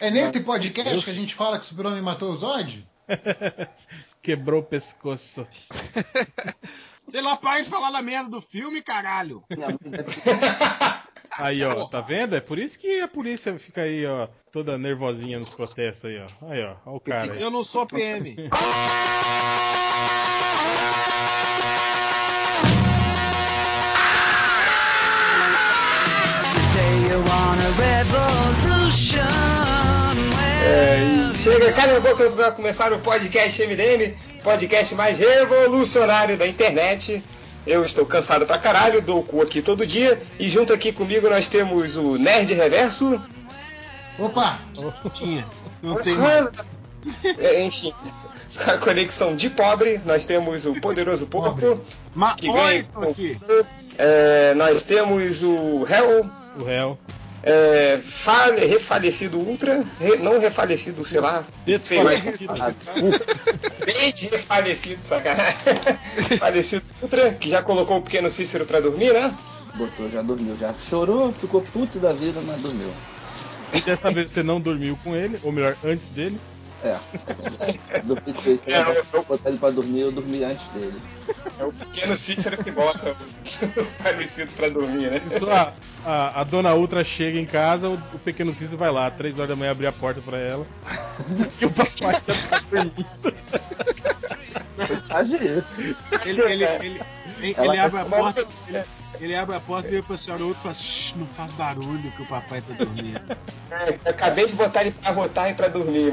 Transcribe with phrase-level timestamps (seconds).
[0.00, 2.88] É nesse podcast que a gente fala que o Super-Homem matou o Zod?
[4.22, 5.46] Quebrou o pescoço.
[7.10, 9.42] Sei lá, para de falar da merda do filme, caralho.
[11.32, 12.34] Aí, ó, tá vendo?
[12.34, 16.50] É por isso que a polícia fica aí, ó, toda nervosinha nos protestos aí, ó.
[16.50, 17.40] Aí, ó, ó o cara aí.
[17.40, 18.36] Eu não sou PM.
[31.40, 37.24] Chega, cala a boca para começar o podcast MDM, podcast mais revolucionário da internet.
[37.66, 40.20] Eu estou cansado pra caralho, dou o cu aqui todo dia.
[40.38, 43.22] E junto aqui comigo nós temos o Nerd Reverso.
[44.18, 44.58] Opa!
[45.14, 45.46] Tinha.
[45.82, 46.50] Não tem mais.
[47.38, 47.94] É, Enfim,
[48.66, 51.80] a conexão de pobre, nós temos o Poderoso Porco.
[52.14, 53.38] Mas Que ganha aqui.
[53.96, 56.98] É, nós temos o Hell, O réu.
[57.42, 61.44] É, fale, refalecido Ultra, re- não refalecido, sei lá,
[61.78, 62.20] sei mais.
[62.20, 63.20] Desfalecido.
[63.84, 65.56] Bem de refalecido, sacanagem.
[66.38, 69.34] Falecido Ultra, que já colocou o pequeno Cícero pra dormir, né?
[69.74, 72.90] Botou, já dormiu, já chorou, ficou puto da vida, mas dormiu.
[73.72, 76.38] E dessa vez você não dormiu com ele, ou melhor, antes dele.
[76.82, 77.98] É.
[78.02, 81.00] Dormi três, É, eu- eu- botar ele pra dormir, eu dormi antes dele.
[81.58, 85.20] É o pequeno Cícero que bota o falecido pra dormir, né?
[85.30, 85.72] Isso, a,
[86.04, 89.50] a, a dona Ultra chega em casa, o, o pequeno Cícero vai lá, três horas
[89.50, 90.66] da manhã abrir a porta pra ela.
[91.60, 92.34] E o papai tá
[92.70, 93.06] dormindo.
[95.08, 95.96] Faz isso.
[96.24, 97.00] Ele, ele, ele,
[97.40, 98.46] ele, ele abre a porta.
[98.68, 98.84] Ele,
[99.20, 102.10] ele abre a porta e vira pra senhora outro e fala: Shh, não faz barulho
[102.12, 103.20] que o papai tá dormindo.
[103.70, 106.08] É, eu acabei de botar ele pra votar e pra dormir,